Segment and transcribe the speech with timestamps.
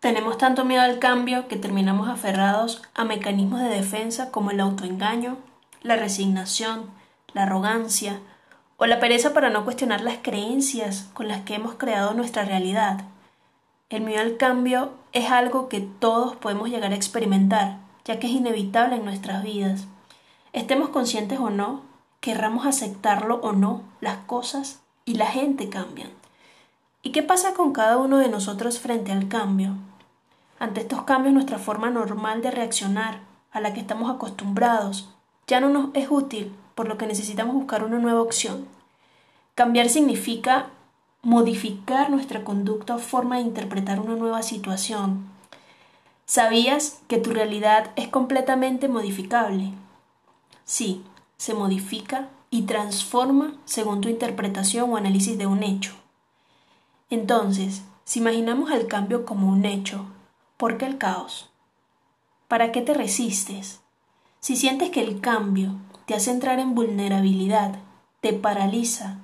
[0.00, 5.36] Tenemos tanto miedo al cambio que terminamos aferrados a mecanismos de defensa como el autoengaño,
[5.82, 6.90] la resignación,
[7.34, 8.18] la arrogancia
[8.78, 13.02] o la pereza para no cuestionar las creencias con las que hemos creado nuestra realidad.
[13.90, 17.76] El miedo al cambio es algo que todos podemos llegar a experimentar,
[18.06, 19.84] ya que es inevitable en nuestras vidas.
[20.54, 21.82] Estemos conscientes o no,
[22.20, 26.08] querramos aceptarlo o no, las cosas y la gente cambian.
[27.02, 29.76] ¿Y qué pasa con cada uno de nosotros frente al cambio?
[30.60, 33.20] Ante estos cambios nuestra forma normal de reaccionar,
[33.50, 35.08] a la que estamos acostumbrados,
[35.46, 38.68] ya no nos es útil, por lo que necesitamos buscar una nueva opción.
[39.54, 40.66] Cambiar significa
[41.22, 45.30] modificar nuestra conducta o forma de interpretar una nueva situación.
[46.26, 49.72] ¿Sabías que tu realidad es completamente modificable?
[50.64, 51.02] Sí,
[51.38, 55.94] se modifica y transforma según tu interpretación o análisis de un hecho.
[57.08, 60.04] Entonces, si imaginamos el cambio como un hecho,
[60.60, 61.48] ¿por qué el caos?
[62.46, 63.80] ¿Para qué te resistes?
[64.40, 67.78] Si sientes que el cambio te hace entrar en vulnerabilidad,
[68.20, 69.16] te paraliza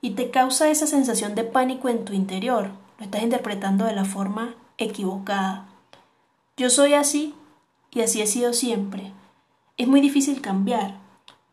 [0.00, 4.04] y te causa esa sensación de pánico en tu interior, lo estás interpretando de la
[4.04, 5.68] forma equivocada.
[6.56, 7.36] Yo soy así
[7.92, 9.12] y así he sido siempre.
[9.76, 10.96] Es muy difícil cambiar.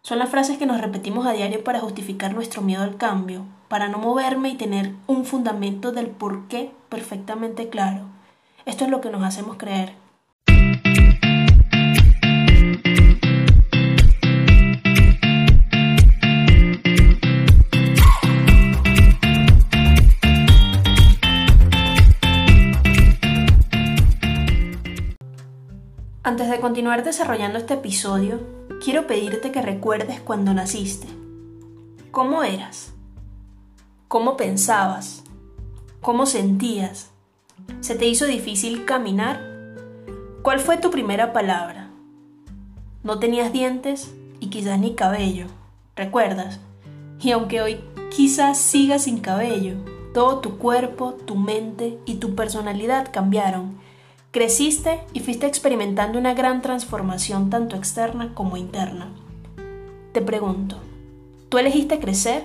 [0.02, 3.88] Son las frases que nos repetimos a diario para justificar nuestro miedo al cambio, para
[3.88, 8.17] no moverme y tener un fundamento del por qué perfectamente claro.
[8.68, 9.94] Esto es lo que nos hacemos creer.
[26.24, 28.42] Antes de continuar desarrollando este episodio,
[28.84, 31.08] quiero pedirte que recuerdes cuando naciste.
[32.12, 32.94] ¿Cómo eras?
[34.10, 35.24] ¿Cómo pensabas?
[36.02, 37.17] ¿Cómo sentías?
[37.82, 39.42] ¿Se te hizo difícil caminar?
[40.42, 41.90] ¿Cuál fue tu primera palabra?
[43.04, 45.48] No tenías dientes y quizás ni cabello,
[45.96, 46.60] ¿recuerdas?
[47.22, 47.80] Y aunque hoy
[48.10, 49.76] quizás sigas sin cabello,
[50.14, 53.78] todo tu cuerpo, tu mente y tu personalidad cambiaron.
[54.32, 59.10] Creciste y fuiste experimentando una gran transformación tanto externa como interna.
[60.12, 60.78] Te pregunto,
[61.50, 62.44] ¿tú elegiste crecer?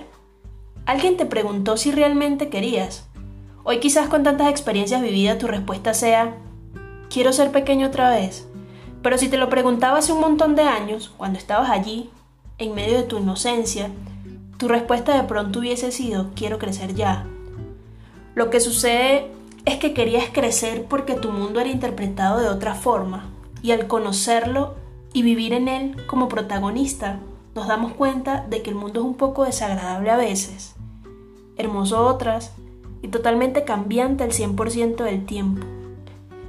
[0.85, 3.07] ¿Alguien te preguntó si realmente querías?
[3.65, 6.35] Hoy quizás con tantas experiencias vividas tu respuesta sea,
[7.09, 8.45] quiero ser pequeño otra vez.
[9.01, 12.09] Pero si te lo preguntaba hace un montón de años, cuando estabas allí,
[12.57, 13.89] en medio de tu inocencia,
[14.57, 17.25] tu respuesta de pronto hubiese sido, quiero crecer ya.
[18.35, 19.31] Lo que sucede
[19.63, 23.29] es que querías crecer porque tu mundo era interpretado de otra forma,
[23.61, 24.75] y al conocerlo
[25.13, 27.19] y vivir en él como protagonista,
[27.55, 30.75] nos damos cuenta de que el mundo es un poco desagradable a veces,
[31.55, 32.51] hermoso otras,
[33.03, 35.63] y totalmente cambiante el 100% del tiempo.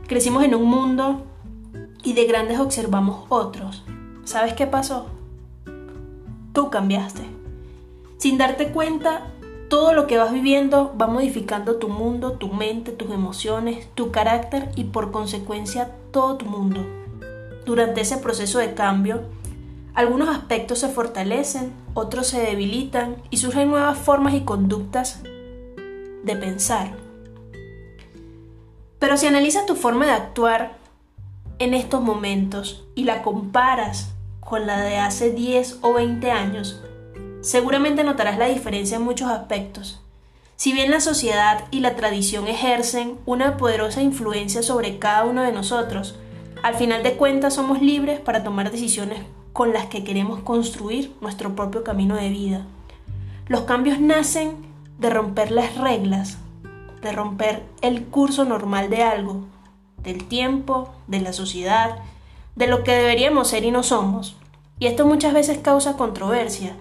[0.06, 1.24] Crecimos en un mundo
[2.02, 3.84] y de grandes observamos otros.
[4.24, 5.06] ¿Sabes qué pasó?
[6.52, 7.22] Tú cambiaste.
[8.18, 9.26] Sin darte cuenta,
[9.68, 14.70] todo lo que vas viviendo va modificando tu mundo, tu mente, tus emociones, tu carácter
[14.76, 16.86] y por consecuencia todo tu mundo.
[17.66, 19.22] Durante ese proceso de cambio,
[19.94, 25.22] algunos aspectos se fortalecen, otros se debilitan y surgen nuevas formas y conductas
[26.24, 26.92] de pensar.
[28.98, 30.76] Pero si analizas tu forma de actuar
[31.58, 36.80] en estos momentos y la comparas con la de hace 10 o 20 años,
[37.40, 40.00] seguramente notarás la diferencia en muchos aspectos.
[40.56, 45.52] Si bien la sociedad y la tradición ejercen una poderosa influencia sobre cada uno de
[45.52, 46.16] nosotros,
[46.62, 49.20] al final de cuentas somos libres para tomar decisiones
[49.52, 52.66] con las que queremos construir nuestro propio camino de vida.
[53.46, 54.56] Los cambios nacen
[54.98, 56.38] de romper las reglas,
[57.02, 59.44] de romper el curso normal de algo,
[60.02, 61.98] del tiempo, de la sociedad,
[62.56, 64.36] de lo que deberíamos ser y no somos.
[64.78, 66.76] Y esto muchas veces causa controversia.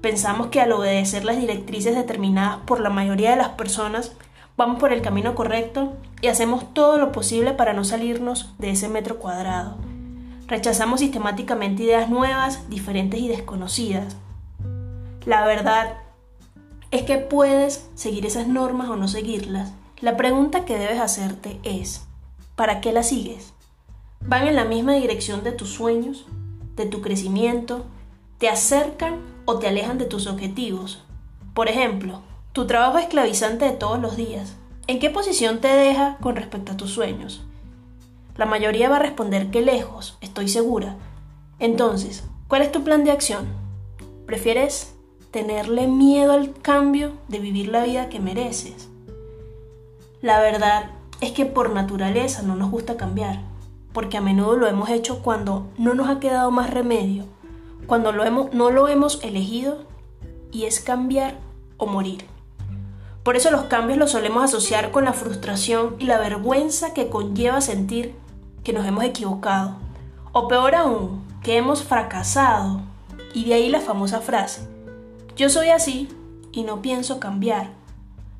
[0.00, 4.12] Pensamos que al obedecer las directrices determinadas por la mayoría de las personas,
[4.56, 8.88] vamos por el camino correcto y hacemos todo lo posible para no salirnos de ese
[8.88, 9.76] metro cuadrado.
[10.46, 14.16] Rechazamos sistemáticamente ideas nuevas, diferentes y desconocidas.
[15.26, 15.98] La verdad
[16.90, 19.72] es que puedes seguir esas normas o no seguirlas.
[20.00, 22.06] La pregunta que debes hacerte es,
[22.56, 23.52] ¿para qué las sigues?
[24.20, 26.26] ¿Van en la misma dirección de tus sueños,
[26.76, 27.84] de tu crecimiento?
[28.38, 31.02] ¿Te acercan o te alejan de tus objetivos?
[31.52, 34.56] Por ejemplo, tu trabajo esclavizante de todos los días.
[34.86, 37.44] ¿En qué posición te deja con respecto a tus sueños?
[38.36, 40.96] La mayoría va a responder que lejos, estoy segura.
[41.58, 43.48] Entonces, ¿cuál es tu plan de acción?
[44.26, 44.94] ¿Prefieres
[45.30, 48.88] tenerle miedo al cambio de vivir la vida que mereces?
[50.20, 50.90] La verdad
[51.20, 53.40] es que por naturaleza no nos gusta cambiar,
[53.92, 57.24] porque a menudo lo hemos hecho cuando no nos ha quedado más remedio,
[57.86, 59.78] cuando no lo hemos elegido
[60.50, 61.38] y es cambiar
[61.76, 62.26] o morir.
[63.22, 67.60] Por eso los cambios los solemos asociar con la frustración y la vergüenza que conlleva
[67.60, 68.14] sentir
[68.64, 69.76] que nos hemos equivocado,
[70.32, 72.80] o peor aún, que hemos fracasado.
[73.34, 74.66] Y de ahí la famosa frase,
[75.38, 76.08] yo soy así
[76.50, 77.68] y no pienso cambiar.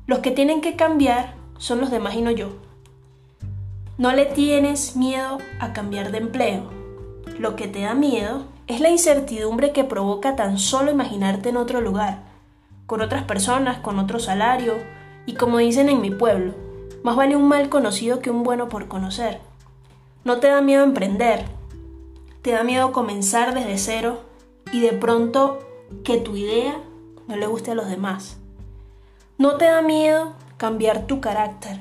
[0.05, 2.49] Los que tienen que cambiar son los demás y no yo.
[3.97, 6.69] No le tienes miedo a cambiar de empleo.
[7.37, 11.79] Lo que te da miedo es la incertidumbre que provoca tan solo imaginarte en otro
[11.79, 12.23] lugar,
[12.85, 14.73] con otras personas, con otro salario,
[15.25, 16.53] y como dicen en mi pueblo,
[17.01, 19.39] más vale un mal conocido que un bueno por conocer.
[20.25, 21.45] No te da miedo emprender,
[22.41, 24.19] te da miedo comenzar desde cero
[24.73, 25.59] y de pronto
[26.03, 26.75] que tu idea
[27.29, 28.37] no le guste a los demás.
[29.37, 31.79] No te da miedo cambiar tu carácter.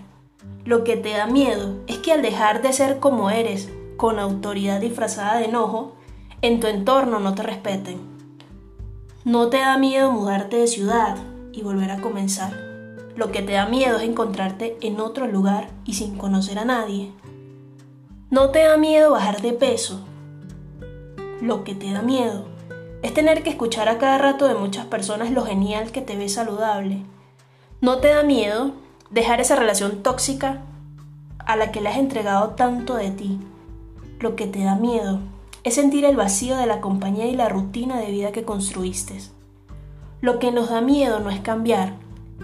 [0.67, 4.79] Lo que te da miedo es que al dejar de ser como eres, con autoridad
[4.79, 5.95] disfrazada de enojo,
[6.43, 7.99] en tu entorno no te respeten.
[9.25, 11.17] No te da miedo mudarte de ciudad
[11.51, 12.53] y volver a comenzar.
[13.17, 17.11] Lo que te da miedo es encontrarte en otro lugar y sin conocer a nadie.
[18.29, 20.01] No te da miedo bajar de peso.
[21.41, 22.58] Lo que te da miedo
[23.03, 26.35] es tener que escuchar a cada rato de muchas personas lo genial que te ves
[26.35, 27.05] saludable.
[27.81, 28.73] ¿No te da miedo
[29.11, 30.63] dejar esa relación tóxica
[31.39, 33.39] a la que le has entregado tanto de ti?
[34.19, 35.21] Lo que te da miedo
[35.63, 39.19] es sentir el vacío de la compañía y la rutina de vida que construiste.
[40.21, 41.95] Lo que nos da miedo no es cambiar,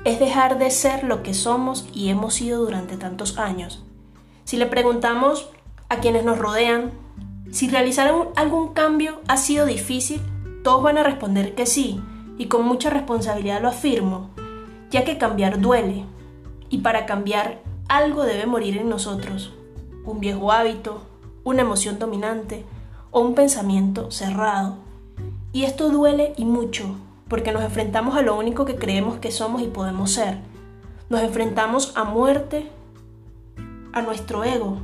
[0.04, 3.84] es dejar de ser lo que somos y hemos sido durante tantos años.
[4.44, 5.50] Si le preguntamos
[5.88, 6.92] a quienes nos rodean
[7.50, 10.20] si realizar algún cambio ha sido difícil,
[10.64, 12.00] todos van a responder que sí,
[12.38, 14.30] y con mucha responsabilidad lo afirmo,
[14.90, 16.06] ya que cambiar duele,
[16.70, 19.52] y para cambiar algo debe morir en nosotros,
[20.06, 21.02] un viejo hábito,
[21.44, 22.64] una emoción dominante
[23.10, 24.78] o un pensamiento cerrado.
[25.52, 26.96] Y esto duele y mucho,
[27.28, 30.38] porque nos enfrentamos a lo único que creemos que somos y podemos ser.
[31.10, 32.70] Nos enfrentamos a muerte,
[33.92, 34.78] a nuestro ego,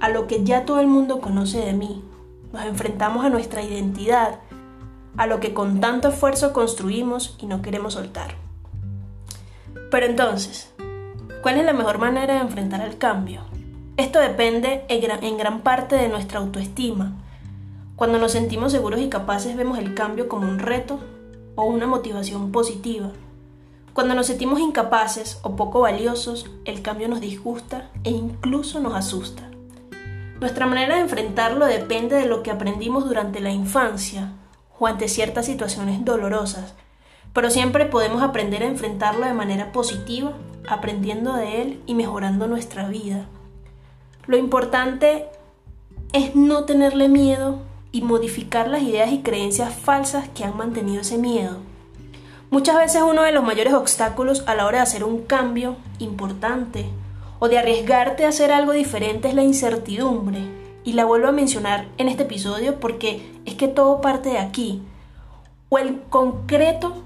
[0.00, 2.04] a lo que ya todo el mundo conoce de mí.
[2.52, 4.38] Nos enfrentamos a nuestra identidad,
[5.16, 8.34] a lo que con tanto esfuerzo construimos y no queremos soltar.
[9.90, 10.72] Pero entonces,
[11.42, 13.42] ¿cuál es la mejor manera de enfrentar el cambio?
[13.98, 17.12] Esto depende en gran, parte de nuestra autoestima.
[17.94, 20.98] Cuando nos sentimos seguros y capaces vemos el cambio como un reto
[21.56, 23.10] o una motivación positiva.
[23.92, 29.42] Cuando nos sentimos incapaces o poco valiosos, el cambio nos disgusta e incluso nos asusta.
[30.40, 34.32] Nuestra manera de enfrentarlo depende de lo que aprendimos durante la infancia
[34.82, 36.74] o ante ciertas situaciones dolorosas,
[37.32, 40.32] pero siempre podemos aprender a enfrentarlo de manera positiva,
[40.68, 43.26] aprendiendo de él y mejorando nuestra vida.
[44.26, 45.26] Lo importante
[46.12, 47.60] es no tenerle miedo
[47.92, 51.58] y modificar las ideas y creencias falsas que han mantenido ese miedo.
[52.50, 56.86] Muchas veces uno de los mayores obstáculos a la hora de hacer un cambio importante
[57.38, 60.61] o de arriesgarte a hacer algo diferente es la incertidumbre.
[60.84, 64.82] Y la vuelvo a mencionar en este episodio porque es que todo parte de aquí.
[65.68, 67.02] O el concreto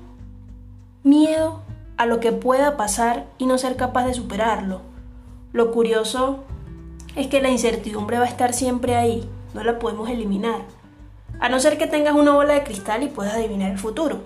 [1.03, 1.63] miedo
[1.97, 4.81] a lo que pueda pasar y no ser capaz de superarlo.
[5.53, 6.45] Lo curioso
[7.15, 10.63] es que la incertidumbre va a estar siempre ahí, no la podemos eliminar.
[11.41, 14.21] A no ser que tengas una bola de cristal y puedas adivinar el futuro.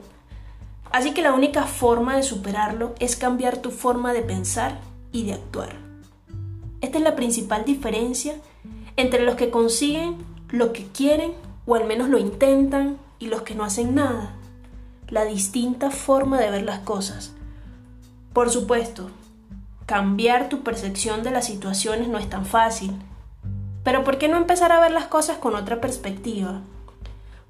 [0.93, 4.79] Así que la única forma de superarlo es cambiar tu forma de pensar
[5.13, 5.77] y de actuar.
[6.81, 8.35] Esta es la principal diferencia
[8.97, 10.17] entre los que consiguen
[10.51, 11.33] lo que quieren
[11.67, 14.35] o al menos lo intentan y los que no hacen nada.
[15.09, 17.33] La distinta forma de ver las cosas.
[18.33, 19.11] Por supuesto,
[19.87, 22.95] cambiar tu percepción de las situaciones no es tan fácil.
[23.83, 26.61] Pero ¿por qué no empezar a ver las cosas con otra perspectiva?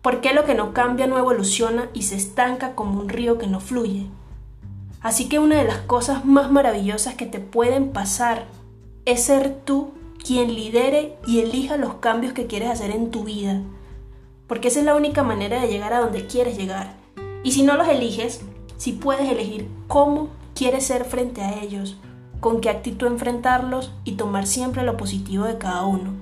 [0.02, 3.46] ¿Por qué lo que no cambia no evoluciona y se estanca como un río que
[3.46, 4.06] no fluye?
[5.02, 8.46] Así que una de las cosas más maravillosas que te pueden pasar
[9.04, 9.92] es ser tú
[10.24, 13.60] quien lidere y elija los cambios que quieres hacer en tu vida.
[14.46, 16.96] Porque esa es la única manera de llegar a donde quieres llegar.
[17.42, 18.42] Y si no los eliges,
[18.76, 21.96] si puedes elegir cómo quieres ser frente a ellos,
[22.40, 26.14] con qué actitud enfrentarlos y tomar siempre lo positivo de cada uno.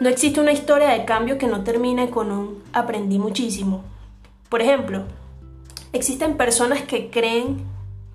[0.00, 3.82] No existe una historia de cambio que no termine con un aprendí muchísimo.
[4.48, 5.04] Por ejemplo,
[5.92, 7.62] existen personas que creen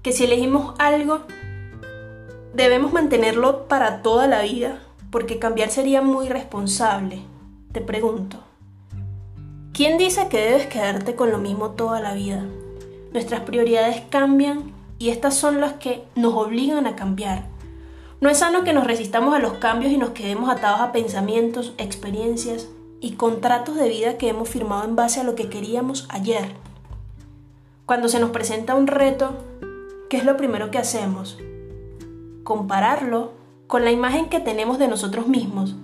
[0.01, 1.21] que si elegimos algo
[2.53, 4.79] Debemos mantenerlo para toda la vida,
[5.11, 7.19] porque cambiar sería muy responsable.
[7.71, 8.37] Te pregunto,
[9.73, 12.45] ¿quién dice que debes quedarte con lo mismo toda la vida?
[13.11, 17.45] Nuestras prioridades cambian y estas son las que nos obligan a cambiar.
[18.21, 21.73] No es sano que nos resistamos a los cambios y nos quedemos atados a pensamientos,
[21.77, 22.67] experiencias
[22.99, 26.51] y contratos de vida que hemos firmado en base a lo que queríamos ayer.
[27.85, 29.31] Cuando se nos presenta un reto,
[30.09, 31.39] ¿qué es lo primero que hacemos?
[32.43, 33.38] Compararlo
[33.69, 35.75] con la imagen que tenemos de nosotros mismos.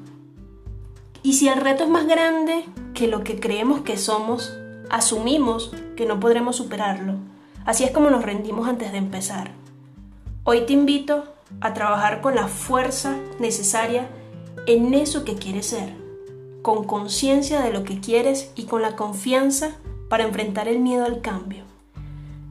[1.22, 2.66] Y si el reto es más grande
[2.96, 4.58] que lo que creemos que somos,
[4.90, 7.14] asumimos que no podremos superarlo.
[7.64, 9.52] Así es como nos rendimos antes de empezar.
[10.46, 11.26] Hoy te invito
[11.62, 14.10] a trabajar con la fuerza necesaria
[14.66, 15.94] en eso que quieres ser,
[16.64, 19.76] con conciencia de lo que quieres y con la confianza
[20.10, 21.66] para enfrentar el miedo al cambio.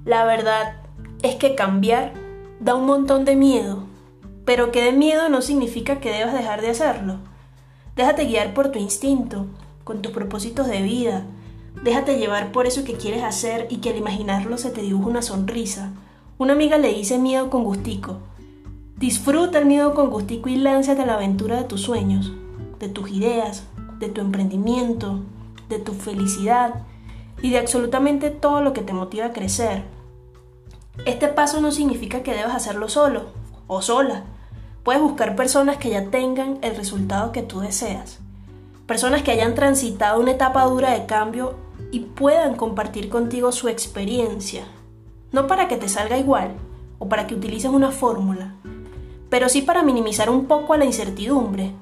[0.04, 0.76] La verdad
[1.22, 2.12] es que cambiar
[2.60, 3.83] da un montón de miedo,
[4.44, 7.18] pero que de miedo no significa que debas dejar de hacerlo.
[7.96, 9.46] Déjate guiar por tu instinto,
[9.84, 11.24] con tus propósitos de vida.
[11.82, 15.22] Déjate llevar por eso que quieres hacer y que al imaginarlo se te dibuja una
[15.22, 15.92] sonrisa.
[16.38, 18.18] Una amiga le dice miedo con gustico,
[18.96, 22.32] Disfruta el miedo con gustico y lánzate a la aventura de tus sueños,
[22.78, 23.64] de tus ideas,
[23.98, 25.20] de tu emprendimiento,
[25.68, 26.74] de tu felicidad
[27.42, 29.82] y de absolutamente todo lo que te motiva a crecer.
[31.06, 33.24] Este paso no significa que debas hacerlo solo
[33.66, 34.24] o sola.
[34.84, 38.18] Puedes buscar personas que ya tengan el resultado que tú deseas.
[38.86, 41.54] Personas que hayan transitado una etapa dura de cambio
[41.90, 44.66] y puedan compartir contigo su experiencia.
[45.32, 46.50] No para que te salga igual
[46.98, 48.56] o para que utilices una fórmula,
[49.30, 51.72] pero sí para minimizar un poco la incertidumbre.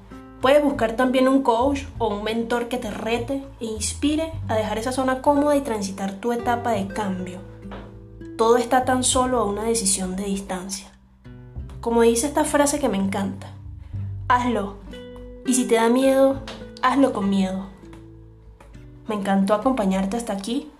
[0.40, 4.78] Puedes buscar también un coach o un mentor que te rete e inspire a dejar
[4.78, 7.40] esa zona cómoda y transitar tu etapa de cambio.
[8.38, 10.92] Todo está tan solo a una decisión de distancia.
[11.82, 13.48] Como dice esta frase que me encanta,
[14.28, 14.76] hazlo.
[15.44, 16.40] Y si te da miedo,
[16.80, 17.66] hazlo con miedo.
[19.06, 20.70] Me encantó acompañarte hasta aquí.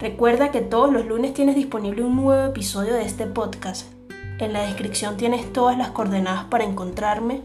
[0.00, 3.86] Recuerda que todos los lunes tienes disponible un nuevo episodio de este podcast
[4.44, 7.42] en la descripción tienes todas las coordenadas para encontrarme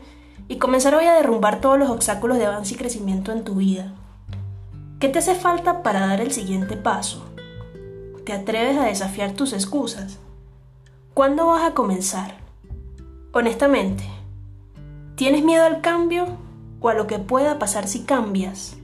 [0.48, 3.94] y comenzar hoy a derrumbar todos los obstáculos de avance y crecimiento en tu vida.
[5.00, 7.26] ¿Qué te hace falta para dar el siguiente paso?
[8.26, 10.20] ¿Te atreves a desafiar tus excusas?
[11.14, 12.45] ¿Cuándo vas a comenzar?
[13.38, 14.06] Honestamente,
[15.16, 16.38] ¿tienes miedo al cambio
[16.80, 18.78] o a lo que pueda pasar si cambias?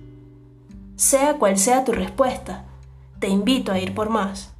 [0.97, 2.65] Sea cual sea tu respuesta,
[3.19, 4.50] te invito a ir por más.